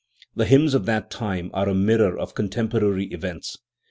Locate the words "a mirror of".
1.69-2.33